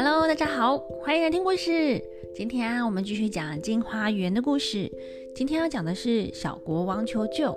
[0.00, 2.00] Hello，大家好，欢迎来听故事。
[2.32, 4.88] 今天啊，我们继续讲金花园的故事。
[5.34, 7.52] 今天要讲的是小国王求救。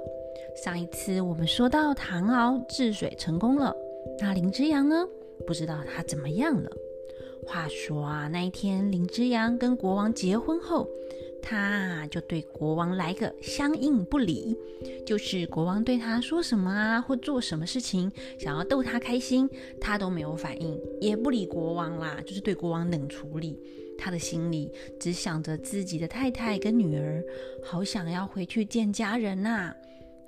[0.56, 3.72] 上一次我们说到唐敖治水成功了，
[4.20, 5.08] 那林之阳呢？
[5.46, 6.72] 不知道他怎么样了。
[7.46, 10.90] 话说啊，那一天林之阳跟国王结婚后。
[11.42, 14.56] 他就对国王来个相应不理，
[15.06, 19.50] 就是国王对他说什么啊，或做什么事情，想要逗他开心，
[19.80, 23.60] 他都没有反应，也不理国王啦，就是对国王冷处理。
[23.98, 27.24] 他的心里只想着自己的太太跟女儿，
[27.64, 29.76] 好想要回去见家人呐。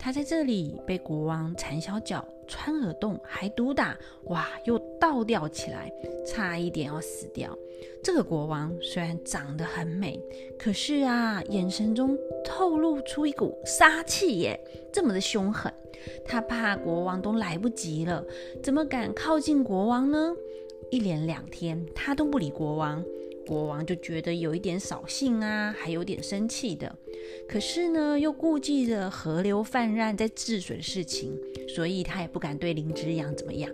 [0.03, 5.89] 他在这里被国王缠小脚、穿耳洞，还毒打，哇，又倒吊起来，
[6.27, 7.57] 差一点要死掉。
[8.03, 10.19] 这个国王虽然长得很美，
[10.59, 14.59] 可是啊，眼神中透露出一股杀气耶，
[14.91, 15.73] 这么的凶狠。
[16.25, 18.25] 他怕国王都来不及了，
[18.61, 20.35] 怎么敢靠近国王呢？
[20.91, 23.01] 一连两天，他都不理国王。
[23.47, 26.93] 国王就觉得有一点扫兴啊，还有点生气的。
[27.47, 33.71] 可是呢，又顾忌着河流泛滥在治水的事情，所以他也不敢对林之阳怎么样，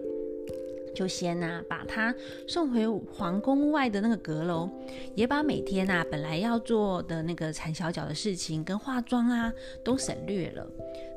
[0.96, 2.14] 就先呐把他
[2.48, 4.70] 送回皇宫外的那个阁楼，
[5.16, 10.70] 也把每天呐本来要做的那个缠小脚的事情跟化妆啊都省略了。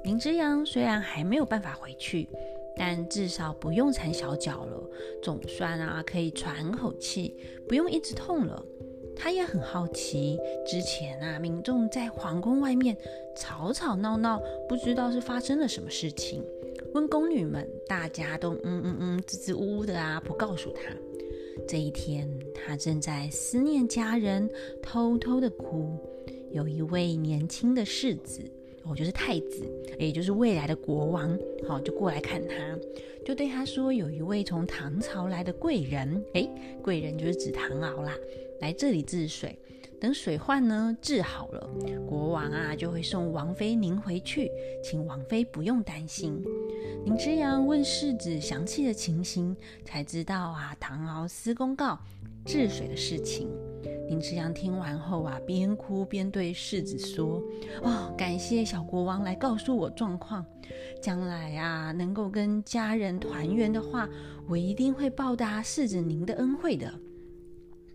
[0.05, 2.29] 林之阳虽然还没有办法回去。
[2.75, 4.83] 但至少不用缠小脚了，
[5.23, 7.37] 总算啊可以喘口气，
[7.69, 8.65] 不用一直痛了。
[9.23, 12.97] 他也很好奇，之前啊民众在皇宫外面
[13.37, 16.45] 吵吵闹闹，不知道是发生了什么事情。
[16.93, 20.93] 问宫女们，大家都嗯嗯嗯支支吾吾的啊，不告诉他。
[21.69, 24.51] 这一天，他正在思念家人，
[24.83, 25.97] 偷偷的哭。
[26.51, 28.43] 有一位年轻的世子。
[28.85, 29.65] 哦，就是太子，
[29.99, 32.55] 也就是未来的国王，好，就过来看他，
[33.25, 36.49] 就对他说，有一位从唐朝来的贵人，哎，
[36.83, 38.13] 贵人就是指唐敖啦，
[38.61, 39.57] 来这里治水，
[40.01, 41.71] 等水患呢治好了，
[42.09, 44.51] 国王啊就会送王妃您回去，
[44.83, 46.43] 请王妃不用担心。
[47.05, 51.99] 林之阳问世子详细的情形，才知道啊，唐敖私公告
[52.45, 53.49] 治水的事情。
[54.09, 57.43] 林之阳听完后啊，边哭边对世子说
[57.83, 60.45] ：“哦，感谢小国王来告诉我状况。
[61.01, 64.09] 将来啊，能够跟家人团圆的话，
[64.47, 66.93] 我一定会报答世子您的恩惠的。”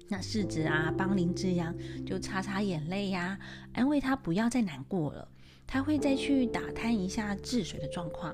[0.10, 1.76] 那世子啊，帮林之阳
[2.06, 3.38] 就擦擦眼泪呀，
[3.74, 5.28] 安慰他不要再难过了。
[5.70, 8.34] 他会再去打探一下治水的状况，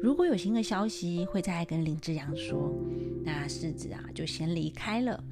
[0.00, 2.74] 如果有新的消息，会再跟林之阳说。
[3.22, 5.22] 那世子啊，就先离开了。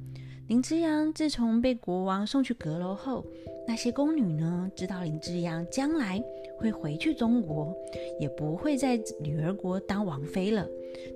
[0.49, 3.23] 林之阳自从被国王送去阁楼后，
[3.67, 6.19] 那些宫女呢，知道林之阳将来
[6.57, 7.71] 会回去中国，
[8.19, 10.67] 也不会在女儿国当王妃了，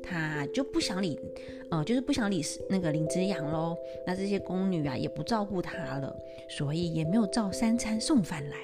[0.03, 1.19] 她就不想理，
[1.71, 3.75] 呃，就是不想理那个林之阳喽。
[4.05, 6.15] 那这些宫女啊，也不照顾他了，
[6.47, 8.57] 所以也没有照三餐送饭来，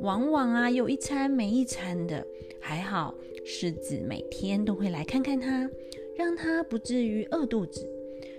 [0.00, 2.26] 往往啊有一餐没一餐的。
[2.58, 5.70] 还好世子每天都会来看看他，
[6.16, 7.86] 让他不至于饿肚子。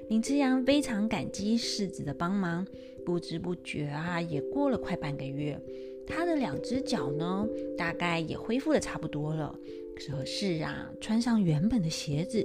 [0.10, 2.66] 林之阳非常感激世子的帮忙，
[3.06, 5.60] 不知不觉啊，也过了快半个月。
[6.08, 7.46] 他的两只脚呢，
[7.78, 9.54] 大概也恢复的差不多了。
[9.96, 12.42] 可是啊，穿上原本的鞋子，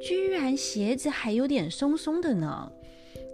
[0.00, 2.70] 居然鞋子还有点松松的呢。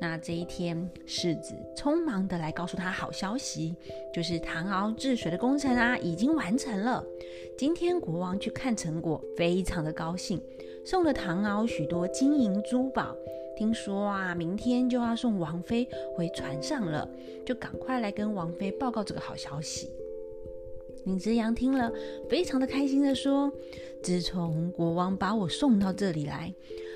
[0.01, 3.77] 那这一天，世子匆忙的来告诉他好消息，
[4.15, 7.05] 就是唐敖治水的工程啊，已经完成了。
[7.59, 10.41] 今天国王去看成果，非常的高兴，
[10.87, 13.15] 送了唐敖许多金银珠宝。
[13.63, 17.09] 听说啊，明天就要送王妃回船上了，
[17.47, 19.89] 就赶快来跟王妃报告这个好消息。
[21.05, 21.93] 林之阳听了，
[22.29, 23.53] 非常的开心的说
[24.03, 26.53] ：“自从国王把我送到这里来，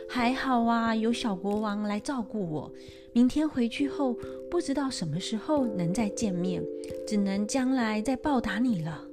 [0.08, 2.72] 还好啊，有小国王来照顾我。
[3.12, 4.16] 明天回去后，
[4.50, 6.60] 不知道什么时候能再见面，
[7.06, 9.06] 只能将来再报答你了。”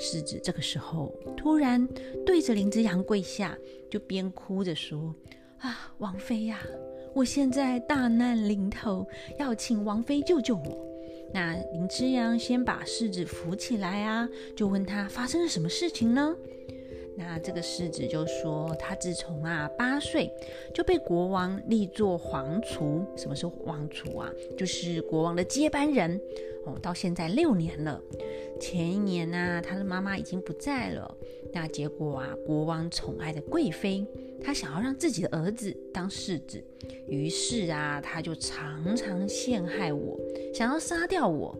[0.00, 1.86] 狮子这个时候突然
[2.24, 3.54] 对着林之阳跪下，
[3.90, 5.14] 就边哭着说。
[5.60, 6.60] 啊，王妃呀，
[7.16, 9.08] 我现在大难临头，
[9.38, 10.86] 要请王妃救救我。
[11.32, 16.36] 那林之阳先把世子扶起来啊，就问他发生了什么事情呢？
[17.16, 20.30] 那这个世子就说，他自从啊八岁
[20.74, 23.04] 就被国王立作皇储。
[23.16, 24.30] 什么是皇储啊？
[24.56, 26.20] 就是国王的接班人
[26.66, 26.78] 哦。
[26.82, 28.00] 到现在六年了。
[28.60, 31.14] 前一年呢，他的妈妈已经不在了。
[31.52, 34.06] 那结果啊，国王宠爱的贵妃，
[34.42, 36.62] 他想要让自己的儿子当世子，
[37.08, 40.18] 于是啊，他就常常陷害我，
[40.54, 41.56] 想要杀掉我。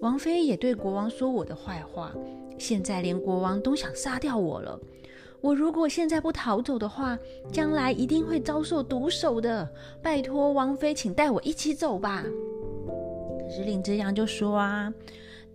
[0.00, 2.14] 王妃也对国王说我的坏话，
[2.58, 4.78] 现在连国王都想杀掉我了。
[5.40, 7.18] 我如果现在不逃走的话，
[7.52, 9.68] 将来一定会遭受毒手的。
[10.02, 12.24] 拜托王妃，请带我一起走吧。
[13.38, 14.92] 可是林之阳就说啊，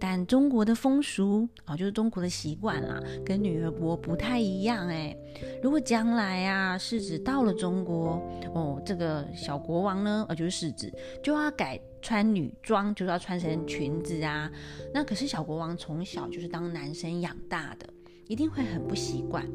[0.02, 5.16] 但中国的风俗哦，就是中国的习惯啦，跟女儿国不太一样哎。
[5.62, 8.20] 如果将来啊，世子到了中国
[8.56, 10.92] 哦，这个小国王呢，呃，就是世子
[11.24, 14.52] 就要改穿女装，就是要穿成裙子啊。
[14.92, 17.88] 那可是小国王从小就是当男生养大的。
[18.28, 19.46] 一定会很不习惯。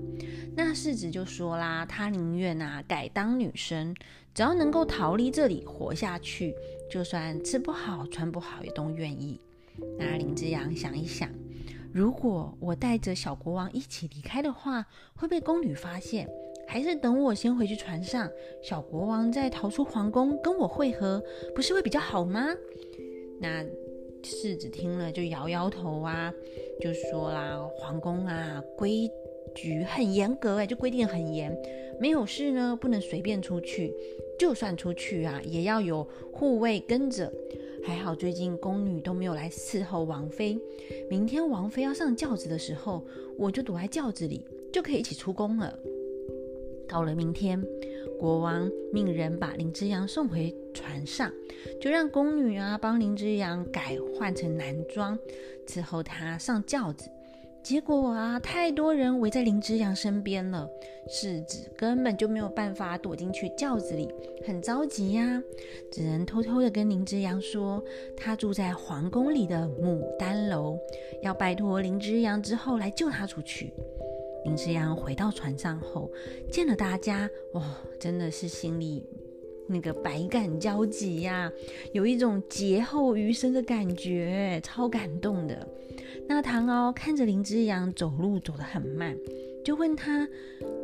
[0.55, 3.95] 那世子就说啦，他宁愿啊改当女生，
[4.35, 6.55] 只要能够逃离这里活下去，
[6.91, 9.41] 就算吃不好穿不好也都愿意。
[9.99, 11.29] 那林之阳想一想，
[11.93, 14.87] 如果我带着小国王一起离开的话，
[15.17, 16.29] 会被宫女发现，
[16.67, 18.31] 还是等我先回去船上，
[18.63, 21.23] 小国王再逃出皇宫跟我会合，
[21.55, 22.49] 不是会比较好吗？
[23.41, 23.65] 那。
[24.25, 26.35] 世子听了就摇摇头啊，
[26.81, 29.09] 就说啦：“皇宫啊，规
[29.55, 31.57] 矩很严格哎，就规定很严，
[32.01, 33.95] 没有事呢不能随便出去，
[34.37, 36.03] 就算出去啊，也要有
[36.33, 37.33] 护卫跟着。
[37.87, 40.59] 还好最近宫女都没有来伺候王妃，
[41.09, 43.07] 明天王妃要上轿子的时候，
[43.39, 45.73] 我就躲在轿子里，就可以一起出宫了。
[46.89, 47.63] 到了明天。”
[48.19, 51.31] 国王命人把林之阳送回船上，
[51.79, 55.19] 就让宫女啊帮林之阳改换成男装，
[55.67, 57.11] 伺候他上轿子。
[57.63, 60.67] 结果啊，太多人围在林之阳身边了，
[61.09, 64.09] 世子根本就没有办法躲进去轿子里，
[64.45, 65.43] 很着急呀，
[65.91, 67.83] 只能偷偷的跟林之阳说，
[68.17, 70.79] 他住在皇宫里的牡丹楼，
[71.23, 73.73] 要拜托林之阳之后来救他出去。
[74.45, 76.11] 林之阳回到船上后，
[76.51, 77.63] 见了大家，哇，
[77.99, 79.05] 真的是心里
[79.69, 81.51] 那个百感交集呀，
[81.93, 85.69] 有一种劫后余生的感觉，超感动的。
[86.29, 89.17] 那唐敖看着林之阳走路走得很慢，
[89.67, 90.29] 就问他：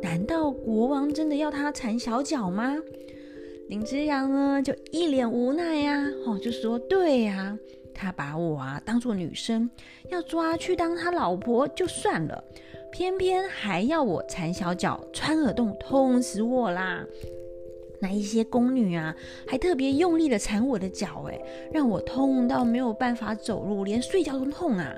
[0.01, 2.75] 难道国王真的要他缠小脚吗？
[3.69, 7.57] 林之阳呢，就一脸无奈呀，哦，就说：对呀，
[7.93, 9.69] 他把我啊当做女生，
[10.09, 12.43] 要抓去当他老婆就算了。
[12.91, 17.05] 偏偏还要我缠小脚、穿耳洞，痛死我啦！
[18.01, 19.15] 那一些宫女啊，
[19.47, 21.41] 还特别用力的缠我的脚，哎，
[21.71, 24.93] 让我痛到没有办法走路，连睡觉都痛啊！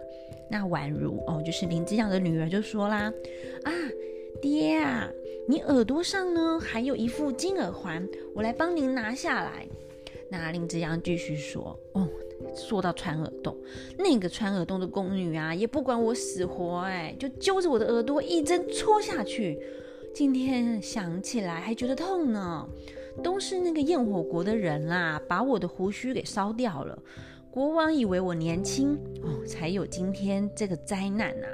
[0.49, 3.11] 那宛如哦，就是林之阳的女儿就说啦
[3.63, 3.71] ：“啊，
[4.41, 5.09] 爹啊，
[5.47, 9.67] 你耳朵上呢还有一副金耳环，我来帮您拿下来。”
[10.29, 12.07] 那林之阳继续说：“哦。”
[12.53, 13.57] 说到穿耳洞，
[13.97, 19.57] 那个穿耳洞的宫女啊，也不管我死活，哎，就揪着我的耳朵一针戳下去。
[20.13, 22.67] 今天想起来还觉得痛呢。
[23.23, 26.99] 都是那个焰火国的人啦，把我的胡须给烧掉了。
[27.55, 31.47] 国王以为我年轻哦，才有今天这个灾难呐。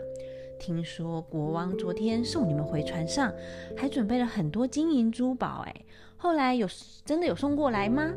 [0.58, 3.32] 听说国王昨天送你们回船上，
[3.78, 5.86] 还准备了很多金银珠宝，哎，
[6.18, 6.68] 后来有
[7.06, 8.12] 真的有送过来吗？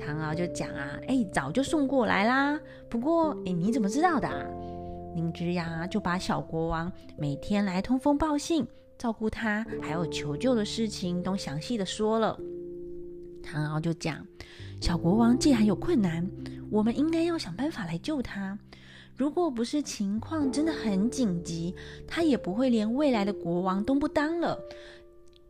[0.00, 2.58] 唐敖就讲啊，哎，早就送过来啦。
[2.88, 4.28] 不过，哎，你怎么知道的？
[5.14, 8.66] 林之阳就把小国王每天来通风报信、
[8.98, 12.36] 照顾他，还有求救的事情都详细的说了。
[13.44, 14.26] 唐敖就讲，
[14.80, 16.28] 小国王既然有困难，
[16.72, 18.58] 我们应该要想办法来救他。
[19.14, 21.74] 如果不是情况真的很紧急，
[22.08, 24.58] 他也不会连未来的国王都不当了，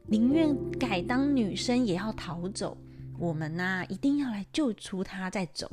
[0.08, 2.76] 宁愿改当女生也要逃走。
[3.20, 5.70] 我们呢，一定要来救出他再走。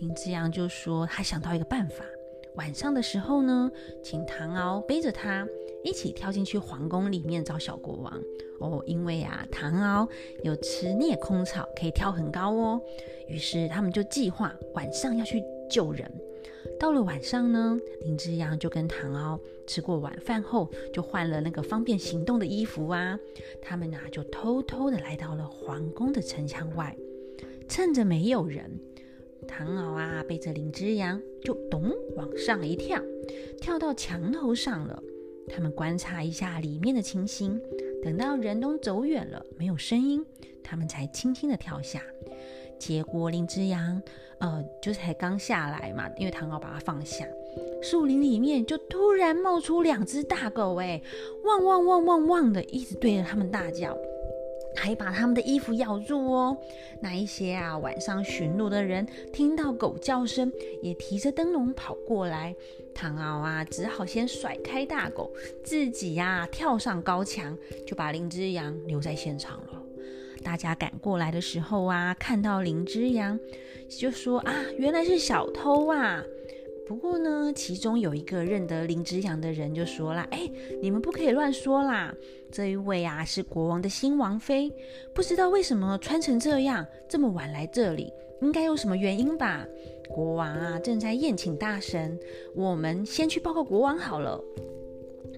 [0.00, 2.04] 林之阳就说他想到一个办法，
[2.56, 3.70] 晚上的时候呢，
[4.02, 5.46] 请唐敖背着他
[5.84, 8.20] 一起跳进去皇宫里面找小国王
[8.58, 10.08] 哦，因为啊，唐敖
[10.42, 12.80] 有吃孽空草，可以跳很高哦。
[13.28, 16.10] 于是他们就计划晚上要去救人。
[16.80, 23.18] 到了晚上呢，林之阳就跟唐敖吃过晚饭后，就换了那个方便行动的衣服啊。
[23.60, 26.96] 他们呐就偷偷的来到了皇宫的城墙外，
[27.68, 28.80] 趁着没有人，
[29.46, 32.98] 唐敖啊背着林之阳就咚往上一跳，
[33.60, 35.02] 跳到墙头上了。
[35.48, 37.60] 他们观察一下里面的情形，
[38.02, 40.24] 等到人都走远了，没有声音，
[40.62, 42.02] 他们才轻轻的跳下。
[42.78, 44.02] 结果林之阳，
[44.38, 47.24] 呃，就才刚下来嘛，因为唐敖把他放下，
[47.80, 51.00] 树林里面就突然冒出两只大狗，哎，
[51.44, 53.96] 汪汪汪汪汪的，一直对着他们大叫，
[54.74, 56.56] 还把他们的衣服咬住哦。
[57.00, 60.52] 那一些啊，晚上巡逻的人听到狗叫声，
[60.82, 62.54] 也提着灯笼跑过来。
[62.94, 69.82] 唐敖啊，只好先甩开大狗，自己呀跳上高墙，就把林之阳留在现场了。
[70.42, 73.38] 大家赶过来的时候啊，看到林之阳，
[73.88, 76.22] 就说啊，原来是小偷啊！
[76.86, 80.50] 不过呢，其中有一个认得林之阳的人就说啦：“哎，
[80.82, 82.14] 你们不可以乱说啦！
[82.52, 84.70] 这一位啊是国王的新王妃，
[85.14, 88.12] 不知道为什么穿成这样，这么晚来这里，
[88.42, 89.66] 应该有什么原因吧？
[90.08, 92.18] 国王啊正在宴请大神，
[92.54, 94.38] 我们先去报告国王好了。”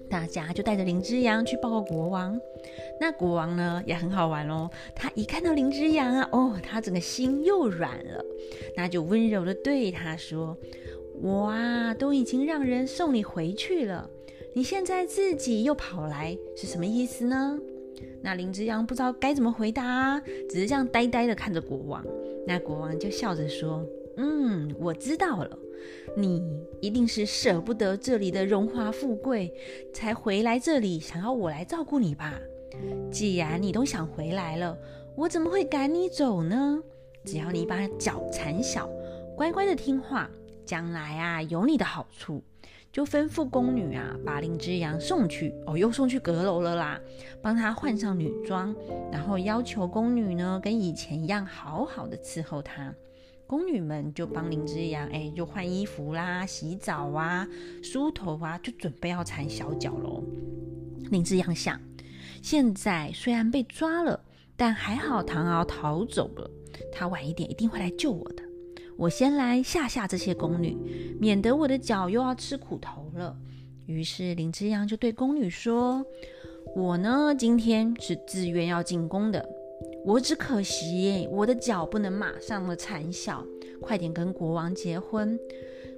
[0.09, 2.39] 大家就带着林之阳去报告国王。
[2.99, 8.23] 那国王呢也很好玩哦，他一看到林之阳啊，哦，他整个心又软了，
[8.75, 10.55] 那就温柔的对他说
[11.21, 14.09] ：“我啊都已经让人送你回去了，
[14.53, 17.59] 你现在自己又跑来，是什么意思呢？”
[18.21, 20.19] 那林之阳不知道该怎么回答，
[20.49, 22.05] 只是这样呆呆的看着国王。
[22.45, 23.85] 那国王就笑着说
[24.17, 25.57] ：“嗯，我知道了。”
[26.17, 26.43] 你
[26.81, 29.53] 一定是舍不得这里的荣华富贵，
[29.93, 32.39] 才回来这里想要我来照顾你吧？
[33.11, 34.77] 既然你都想回来了，
[35.15, 36.81] 我怎么会赶你走呢？
[37.23, 38.89] 只要你把脚缠小，
[39.35, 40.29] 乖乖的听话，
[40.67, 42.43] 将来啊有你的好处。
[42.91, 46.99] 就吩咐宫女啊，把林之阳送去哦，又送去阁楼了啦，
[47.43, 48.75] 帮他换上女装，
[49.11, 52.91] 然后要求宫女呢跟以前一样，好好的伺候他。
[53.45, 57.47] 宫女们就帮林之阳，哎，就换衣服啦、洗澡啊、
[57.83, 60.23] 梳头啊，就准备要缠小脚喽。
[61.11, 61.79] 林之阳想，
[62.41, 64.19] 现在虽然被抓了，
[64.55, 66.49] 但还好唐敖逃走了，
[66.91, 68.43] 他晚一点一定会来救我的。
[68.97, 70.75] 我先来吓吓这些宫女，
[71.19, 73.35] 免得我的脚又要吃苦头了。
[73.85, 76.03] 于是林之阳就对宫女说
[76.75, 79.47] ：“我呢，今天是自愿要进宫的。”
[80.03, 83.45] 我只可惜我的脚不能马上的缠小，
[83.81, 85.37] 快点跟国王结婚，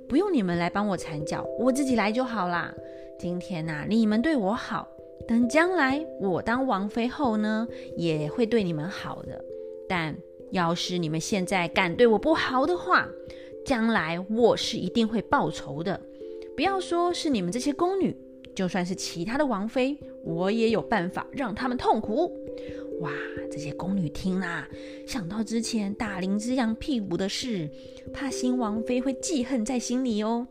[0.07, 2.73] 不用你们来帮我缠脚，我自己来就好啦。
[3.17, 4.87] 今天呐，你们对我好，
[5.27, 9.39] 等将来我当王妃后呢，也会对你们好的。
[9.87, 10.15] 但
[10.51, 13.07] 要是你们现在敢对我不好的话，
[13.65, 15.99] 将来我是一定会报仇的。
[16.55, 18.15] 不要说是你们这些宫女，
[18.53, 22.33] 就算是其他的王妃，我也有办法让他们痛苦。
[23.01, 23.11] 哇！
[23.49, 24.67] 这些宫女听啦，
[25.07, 27.69] 想到之前打林之阳屁股的事，
[28.13, 30.45] 怕新王妃会记恨在心里哦，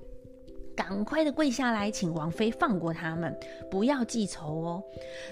[0.79, 3.37] 赶快的跪下来，请王妃放过他们，
[3.69, 4.85] 不要记仇哦。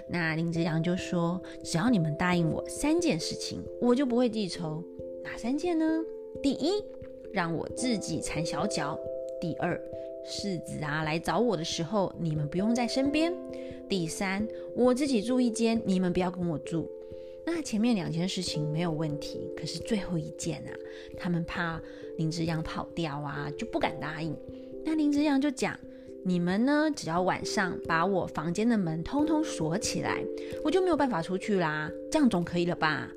[0.08, 4.82] 那林之阳就说：“只要你们答应我三件事情，我就不会记仇。
[5.22, 6.02] 哪三件呢？
[6.42, 6.82] 第一，
[7.32, 8.98] 让我自己缠小脚；
[9.40, 9.80] 第二，
[10.24, 13.32] 世子啊来找我的时候，你们不用在身边；
[13.88, 16.90] 第三，我自己住一间，你们不要跟我住。”
[17.46, 20.74] 那前面两件事情没有问题，可是最后一件啊，
[21.16, 21.80] 他们怕
[22.18, 24.36] 林之阳跑掉啊，就不敢答应。
[24.86, 25.76] 那林之阳就讲
[26.24, 30.22] ：“你们呢，只要晚上把我房间的门通通锁起来，
[30.64, 31.90] 我就没有办法出去啦。
[32.08, 33.08] 这样总可以了吧？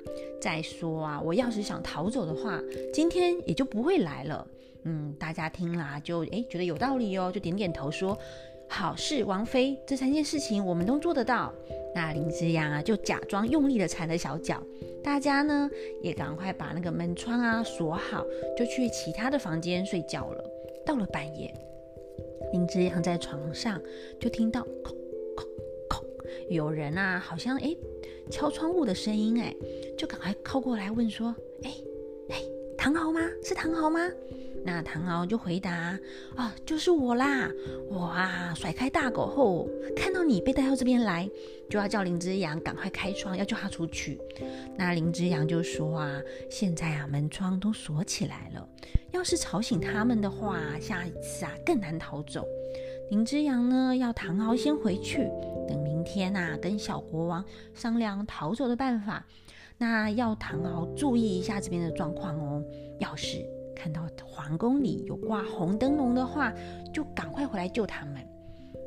[0.42, 2.60] 再说啊，我要是想逃走的话，
[2.92, 4.44] 今天也就不会来了。
[4.82, 8.18] 嗯，大家听啦，就诶觉得有道理哦，就点点头说。”
[8.72, 11.52] 好事王妃，这三件事情我们都做得到。
[11.92, 14.62] 那林之阳啊，就假装用力的缠着小脚，
[15.02, 15.68] 大家呢
[16.00, 18.24] 也赶快把那个门窗啊锁好，
[18.56, 20.49] 就去其他的房间睡觉了。
[20.84, 21.52] 到了半夜，
[22.52, 23.80] 林之阳在床上
[24.18, 24.94] 就听到“叩
[25.36, 25.44] 叩
[25.88, 26.02] 叩”，
[26.50, 27.76] 有人啊，好像哎
[28.30, 29.54] 敲窗户的声音，哎，
[29.96, 31.34] 就赶快靠过来问说
[31.64, 31.74] ：“哎
[32.30, 32.42] 哎，
[32.76, 33.20] 唐豪吗？
[33.42, 34.00] 是唐豪吗？”
[34.62, 35.98] 那唐敖就回答
[36.36, 37.50] ：“啊，就是我啦！
[37.88, 41.28] 我啊，甩开大狗后，看到你被带到这边来，
[41.68, 44.20] 就要叫林之阳赶快开窗，要救他出去。
[44.76, 48.68] 那林之阳就说：啊，现在啊，门窗都锁起来了，
[49.12, 52.46] 要是吵醒他们的话，下一次啊，更难逃走。
[53.10, 55.26] 林之阳呢，要唐敖先回去，
[55.66, 57.42] 等明天啊，跟小国王
[57.74, 59.24] 商量逃走的办法。
[59.78, 62.62] 那要唐敖注意一下这边的状况哦，
[62.98, 63.38] 要是……”
[63.82, 66.52] 看到皇宫里有挂红灯笼的话，
[66.92, 68.16] 就赶快回来救他们。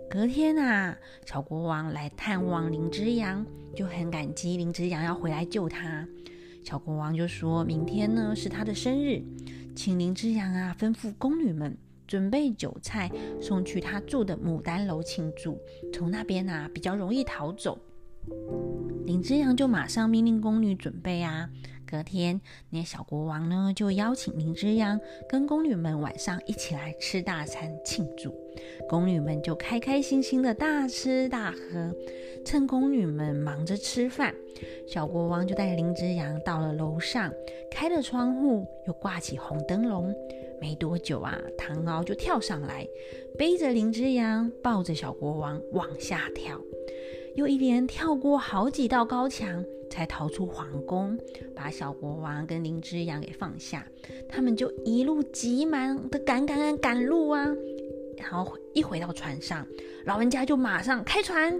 [0.08, 0.96] 隔天啊，
[1.26, 3.44] 小国王来探望林之阳，
[3.76, 6.08] 就很感激林之阳要回来救他。
[6.64, 9.24] 小国王就说明天呢是他的生日，
[9.76, 13.10] 请林之阳啊吩咐宫女们准备酒菜
[13.42, 15.60] 送去他住的牡丹楼庆祝，
[15.92, 17.80] 从那边啊比较容易逃走。
[19.08, 21.50] 林之阳就马上命令宫女准备啊。
[21.94, 28.34] 隔天，那小国王呢就邀请林之阳跟宫女们晚上一起来吃大餐庆祝。
[28.90, 31.96] 宫女们就开开心心的大吃大喝。
[32.44, 34.34] 趁宫女们忙着吃饭，
[34.88, 37.32] 小国王就带林之阳到了楼上，
[37.70, 40.12] 开了窗户，又挂起红灯笼。
[40.60, 42.88] 没多久啊，唐敖就跳上来，
[43.38, 46.60] 背着林之阳，抱着小国王往下跳，
[47.36, 49.64] 又一连跳过好几道高墙。
[49.90, 51.16] 才逃出皇宫，
[51.54, 53.86] 把小国王跟林之阳给放下。
[54.28, 57.46] 他们就一路急忙的赶赶赶赶路啊！
[58.24, 59.68] 然后一回到船上，
[60.06, 61.54] 老人家就马上开船。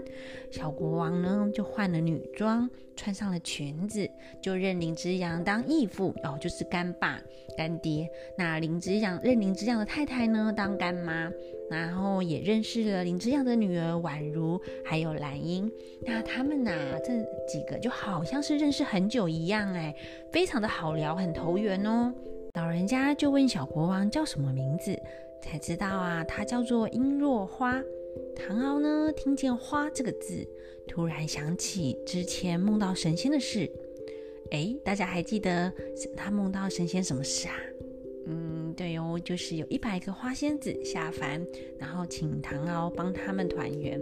[0.50, 4.08] 小国王呢就换了女装，穿上了裙子，
[4.42, 7.20] 就认林之阳当义父，哦，就是干爸、
[7.56, 8.08] 干爹。
[8.38, 11.30] 那林之阳认林之阳的太太呢当干妈，
[11.70, 15.70] 然后也认识了林之阳的女儿宛如，还有兰英。
[16.06, 16.72] 那他们呐
[17.04, 17.12] 这
[17.46, 19.94] 几个就好像是认识很久一样，哎，
[20.32, 22.12] 非常的好聊，很投缘哦。
[22.54, 24.98] 老人家就问小国王叫什么名字。
[25.44, 27.82] 才知道啊，它叫做璎珞花。
[28.34, 30.46] 唐敖呢，听见“花”这个字，
[30.88, 33.70] 突然想起之前梦到神仙的事。
[34.50, 35.72] 哎，大家还记得
[36.16, 37.54] 他梦到神仙什么事啊？
[38.26, 41.46] 嗯，对哦，就是有一百个花仙子下凡，
[41.78, 44.00] 然后请唐敖帮他们团圆。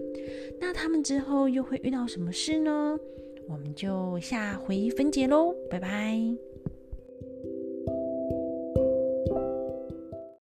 [0.60, 2.96] 那他们之后又会遇到什么事呢？
[3.48, 6.51] 我们就下回分解喽，拜拜。